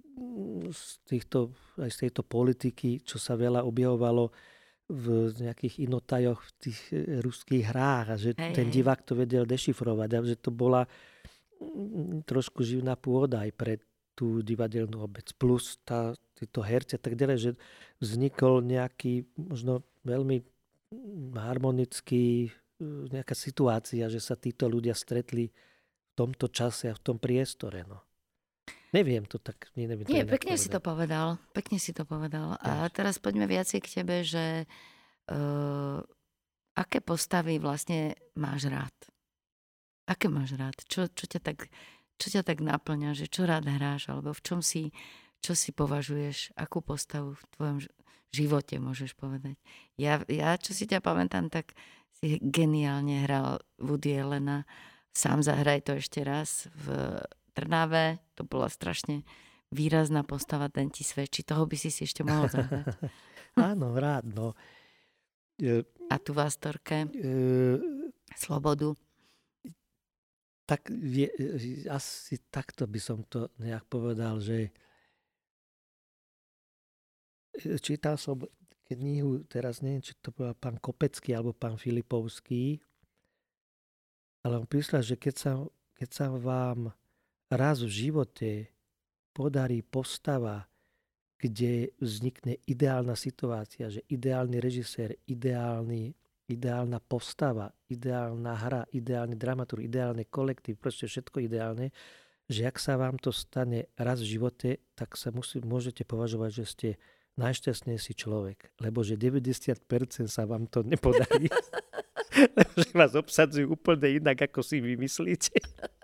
[0.71, 4.31] z, týchto, aj z tejto politiky, čo sa veľa objavovalo
[4.93, 9.49] v nejakých inotajoch v tých e, ruských hrách a že hej, ten divák to vedel
[9.49, 10.85] dešifrovať a že to bola
[11.59, 13.81] mm, trošku živná pôda aj pre
[14.13, 15.33] tú divadelnú obec.
[15.41, 17.51] Plus tá, títo herci a tak ďalej, že
[18.05, 20.45] vznikol nejaký možno veľmi
[21.33, 22.51] harmonický e,
[23.09, 27.89] nejaká situácia, že sa títo ľudia stretli v tomto čase a v tom priestore.
[27.89, 28.05] No.
[28.93, 29.73] Neviem to tak.
[29.73, 30.61] Neviem Nie, pekne povedal.
[30.61, 31.27] si to povedal.
[31.57, 32.61] Pekne si to povedal.
[32.61, 34.69] A teraz poďme viacej k tebe, že
[35.33, 35.99] uh,
[36.77, 38.93] aké postavy vlastne máš rád?
[40.05, 40.77] Aké máš rád?
[40.85, 41.73] Čo, čo, ťa tak,
[42.21, 43.17] čo ťa tak naplňa?
[43.17, 44.13] Že čo rád hráš?
[44.13, 44.93] Alebo v čom si,
[45.41, 46.53] čo si považuješ?
[46.61, 47.79] Akú postavu v tvojom
[48.29, 49.57] živote môžeš povedať?
[49.97, 51.73] Ja, ja čo si ťa pamätám, tak
[52.21, 54.69] si geniálne hral Woody Elena.
[55.17, 57.17] Sám zahraj to ešte raz v
[57.53, 59.23] Trnave, to bola strašne
[59.73, 61.45] výrazná postava, ten ti svedčí.
[61.45, 62.93] Toho by si si ešte mohol zahrať.
[63.73, 64.53] Áno, rád, no.
[65.57, 67.09] E, A tu vás, Torke?
[67.09, 67.33] E,
[68.37, 68.93] Slobodu.
[70.69, 71.29] Tak je,
[71.89, 74.73] asi takto by som to nejak povedal, že
[77.61, 78.41] e, čítal som
[78.93, 82.81] knihu, teraz neviem, či to bol pán Kopecký alebo pán Filipovský,
[84.45, 85.53] ale on písal, že keď sa,
[85.97, 86.93] keď sa vám
[87.53, 88.51] raz v živote
[89.37, 90.65] podarí postava,
[91.37, 96.15] kde vznikne ideálna situácia, že ideálny režisér, ideálny,
[96.47, 101.91] ideálna postava, ideálna hra, ideálny dramatur, ideálny kolektív, proste všetko ideálne,
[102.47, 106.65] že ak sa vám to stane raz v živote, tak sa musí, môžete považovať, že
[106.65, 106.89] ste
[107.41, 111.49] najšťastnejší človek, lebo že 90% sa vám to nepodarí.
[112.81, 115.57] že vás obsadzujú úplne inak, ako si vymyslíte.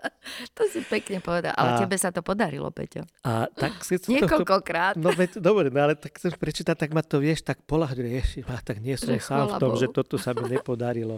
[0.55, 1.53] to si pekne povedal.
[1.57, 3.03] Ale a, tebe sa to podarilo, Peťo.
[3.25, 4.95] A tak si Niekoľkokrát.
[4.97, 8.45] To, no veď, dobre, no ale tak chcem prečítať, tak ma to vieš, tak polahňuje.
[8.65, 9.81] Tak nie som sám v tom, Bohu.
[9.81, 11.17] že toto sa mi nepodarilo.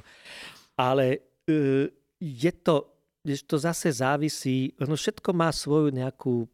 [0.80, 1.20] Ale
[1.52, 1.86] uh,
[2.18, 2.88] je to,
[3.28, 6.48] je to zase závisí, no všetko má svoju nejakú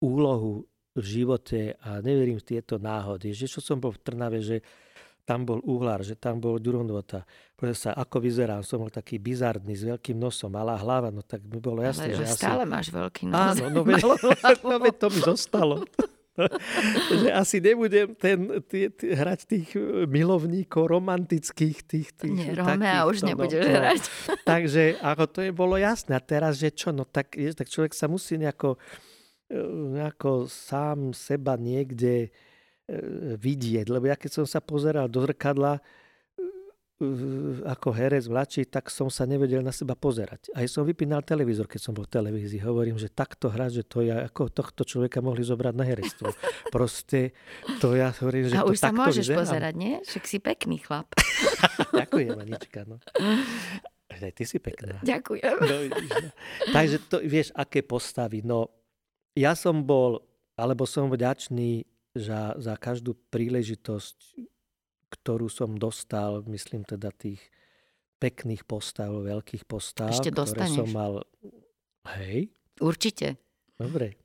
[0.00, 0.64] úlohu
[0.96, 3.30] v živote a neverím v tieto náhody.
[3.30, 4.64] Že čo som bol v Trnave, že
[5.30, 7.22] tam bol uhlár, že tam bol Durondota.
[7.54, 11.46] Povedal sa, ako vyzerám, som bol taký bizardný, s veľkým nosom, malá hlava, no tak
[11.46, 12.72] mi bolo jasné, Ale že stále asi...
[12.74, 13.38] máš veľký nos.
[13.38, 14.02] Áno, no veď,
[14.66, 15.86] no veď to mi zostalo.
[17.22, 21.78] že asi nebudem ten, tý, tý, hrať tých e, milovníkov romantických.
[21.86, 24.02] Tých, tých, Nie, Romea už no, nebudeš no, hrať.
[24.50, 26.18] Takže ako to je bolo jasné.
[26.18, 28.82] A teraz, že čo, no tak, je, tak človek sa musí nejako,
[29.46, 29.58] e,
[29.94, 32.49] nejako sám seba niekde E,
[33.38, 33.86] vidieť.
[33.86, 35.82] Lebo ja keď som sa pozeral do zrkadla e,
[37.64, 40.50] ako herec mladší, tak som sa nevedel na seba pozerať.
[40.52, 42.60] Aj som vypínal televízor, keď som bol v televízii.
[42.66, 46.34] Hovorím, že takto hrať, že to ja, ako tohto človeka mohli zobrať na herectvo.
[46.74, 47.32] Proste
[47.78, 49.40] to ja hovorím, že A to už sa môžeš vyzerám.
[49.46, 49.94] pozerať, nie?
[50.02, 51.08] Však si pekný chlap.
[51.94, 52.84] Ďakujem, Anička.
[52.90, 52.98] No.
[54.10, 54.98] Aj ty si pekná.
[55.06, 55.56] Ďakujem.
[55.62, 56.30] No, no.
[56.74, 58.42] Takže to, vieš, aké postavy.
[58.42, 58.66] No,
[59.38, 60.18] ja som bol,
[60.58, 64.46] alebo som vďačný za, za každú príležitosť,
[65.10, 67.42] ktorú som dostal, myslím teda tých
[68.20, 71.24] pekných postav, veľkých postav, Ešte ktoré som mal.
[72.18, 72.52] Hej.
[72.78, 73.40] Určite.
[73.80, 74.20] Dobre.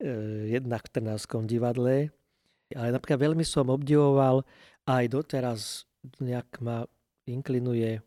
[0.00, 0.06] E,
[0.50, 2.10] jednak v Trnavskom divadle,
[2.72, 4.42] ale napríklad veľmi som obdivoval
[4.88, 5.84] aj doteraz
[6.18, 6.88] nejak ma
[7.28, 8.00] inklinuje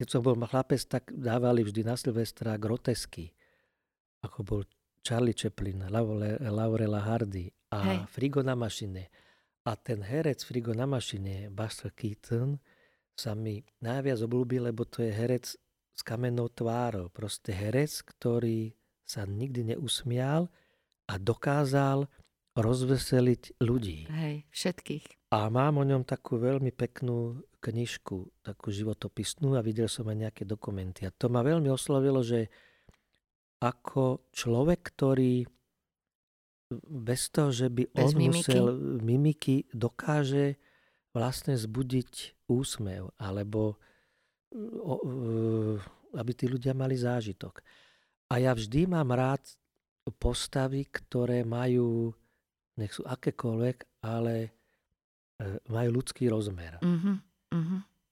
[0.00, 3.36] keď som bol chlapec, tak dávali vždy na Silvestra grotesky,
[4.24, 4.60] ako bol
[5.00, 5.88] Charlie Chaplin,
[6.50, 7.98] Laurela Hardy a Hej.
[8.12, 9.08] Frigo na mašine.
[9.64, 12.60] A ten herec Frigo na mašine, Buster Keaton,
[13.12, 15.52] sa mi najviac obľúbil, lebo to je herec
[15.92, 17.12] s kamennou tvárou.
[17.12, 18.72] Proste herec, ktorý
[19.04, 20.48] sa nikdy neusmial
[21.04, 22.08] a dokázal
[22.56, 24.08] rozveseliť ľudí.
[24.08, 25.32] Hej, všetkých.
[25.36, 30.42] A mám o ňom takú veľmi peknú knižku, takú životopisnú a videl som aj nejaké
[30.48, 31.06] dokumenty.
[31.06, 32.50] A to ma veľmi oslovilo, že
[33.60, 35.44] ako človek, ktorý
[36.88, 38.28] bez toho, že by bez on mimiky.
[38.30, 38.64] musel
[39.02, 40.56] mimiky, dokáže
[41.10, 43.76] vlastne zbudiť úsmev, alebo
[46.14, 47.62] aby tí ľudia mali zážitok.
[48.30, 49.42] A ja vždy mám rád
[50.18, 52.14] postavy, ktoré majú,
[52.78, 54.50] nech sú akékoľvek, ale e,
[55.70, 56.78] majú ľudský rozmer.
[56.82, 57.18] Uh-huh.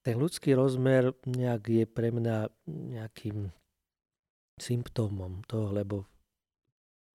[0.02, 3.50] Ten ľudský rozmer nejak je pre mňa nejakým
[4.58, 6.06] symptómom toho, lebo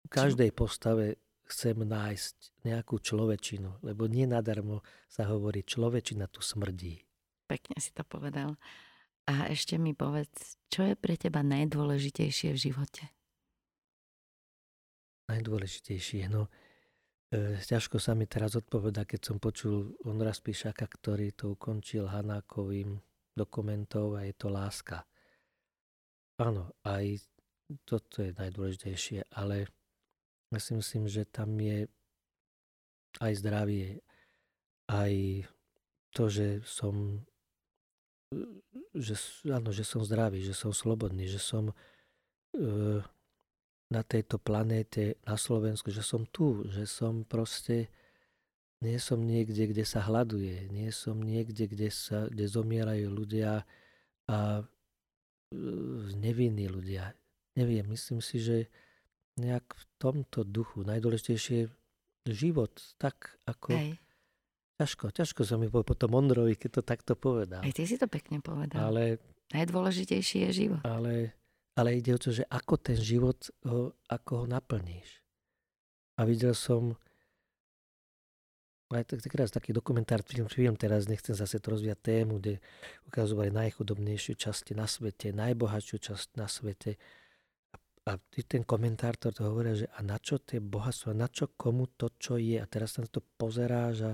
[0.06, 7.04] v každej postave chcem nájsť nejakú človečinu, lebo nie nadarmo sa hovorí, človečina tu smrdí.
[7.45, 8.56] Pekne si to povedal.
[9.27, 13.04] A ešte mi povedz, čo je pre teba najdôležitejšie v živote?
[15.27, 16.47] Najdôležitejšie, no
[17.32, 22.99] E, ťažko sa mi teraz odpoveda, keď som počul Ondra Spíšaka, ktorý to ukončil Hanákovým
[23.32, 25.08] dokumentov a je to láska.
[26.41, 27.21] Áno, aj
[27.86, 29.69] toto je najdôležitejšie, ale
[30.49, 31.86] ja si myslím, že tam je
[33.21, 34.01] aj zdravie,
[34.89, 35.45] aj
[36.17, 37.21] to, že som
[38.95, 39.15] že,
[39.51, 41.75] áno, že som zdravý, že som slobodný, že som e,
[43.91, 47.91] na tejto planéte, na Slovensku, že som tu, že som proste,
[48.80, 53.67] nie som niekde, kde sa hľaduje, nie som niekde, kde, sa, kde zomierajú ľudia
[54.32, 54.63] a
[56.16, 57.12] nevinní ľudia.
[57.60, 58.58] Neviem, myslím si, že
[59.36, 61.68] nejak v tomto duchu najdôležitejšie
[62.28, 63.76] je život, tak ako...
[63.76, 64.00] Hej.
[64.82, 67.62] Ťažko, ťažko sa mi povedal potom Ondrovi, keď to takto povedal.
[67.62, 68.90] Aj ty si to pekne povedal.
[68.90, 69.22] Ale,
[69.54, 70.82] Najdôležitejší je život.
[70.82, 71.38] Ale
[71.76, 75.24] ale ide o to, že ako ten život, ho, ako ho naplníš.
[76.20, 77.00] A videl som
[78.97, 82.60] aj tak, raz taký dokumentár, film, film, teraz nechcem zase to rozvíjať tému, kde
[83.08, 86.99] ukazovali najchudobnejšiu časť na svete, najbohatšiu časť na svete.
[87.71, 91.88] A, a ten komentátor to hovorí, že a na čo tie bohatstvo, na čo komu
[91.95, 92.60] to, čo je.
[92.60, 94.13] A teraz sa to pozeráš a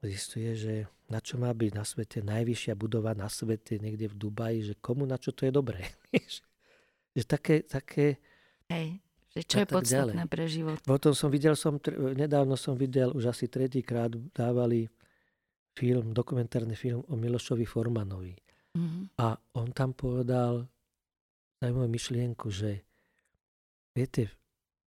[0.00, 0.74] zistuje, že
[1.12, 5.04] na čo má byť na svete najvyššia budova na svete, niekde v Dubaji, že komu
[5.04, 5.84] na čo to je dobré.
[7.10, 8.22] Že také, také
[8.70, 10.32] Hej, že čo je podstatné ďalej.
[10.32, 10.78] pre život.
[10.82, 11.78] Potom som videl, som,
[12.18, 14.90] nedávno som videl, už asi tretíkrát dávali
[15.78, 18.34] film, dokumentárny film o Milošovi Formanovi.
[18.74, 19.18] Mm-hmm.
[19.22, 20.66] A on tam povedal
[21.62, 22.82] zaujímavú myšlienku, že
[23.94, 24.30] viete,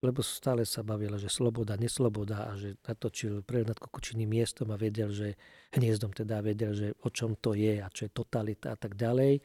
[0.03, 4.79] lebo stále sa bavila, že sloboda, nesloboda a že natočil pre nad Kukučiným miestom a
[4.79, 5.39] vedel, že
[5.71, 9.39] hniezdom teda vedel, že o čom to je a čo je totalita a tak ďalej.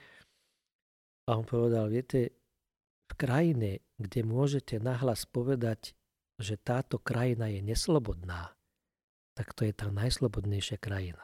[1.29, 2.38] A on povedal, viete,
[3.09, 5.97] v krajine, kde môžete nahlas povedať,
[6.39, 8.55] že táto krajina je neslobodná,
[9.35, 11.23] tak to je tá najslobodnejšia krajina.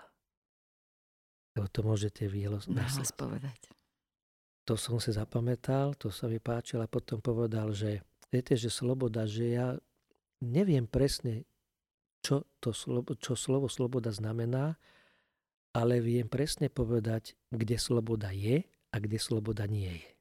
[1.54, 3.70] Lebo to môžete vy nahlas povedať.
[4.64, 8.00] To som si zapamätal, to sa mi páčilo a potom povedal, že
[8.32, 9.76] viete, že sloboda, že ja
[10.40, 11.44] neviem presne,
[12.24, 14.80] čo, to slobo, čo slovo sloboda znamená,
[15.76, 20.13] ale viem presne povedať, kde sloboda je a kde sloboda nie je.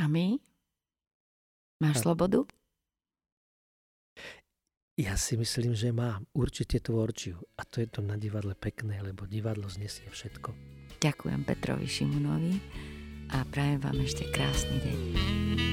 [0.00, 0.40] A my?
[1.84, 2.02] Máš a...
[2.08, 2.48] slobodu?
[4.96, 6.28] Ja si myslím, že mám.
[6.36, 7.40] Určite tvorčiu.
[7.56, 10.52] A to je to na divadle pekné, lebo divadlo znesie všetko.
[11.00, 12.60] Ďakujem Petrovi Šimunovi
[13.32, 15.69] a prajem vám ešte krásny deň.